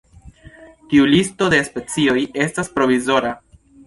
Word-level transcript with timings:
Tiu 0.93 1.03
listo 1.11 1.49
de 1.53 1.59
specioj 1.67 2.15
estas 2.47 2.73
provizora. 2.79 3.35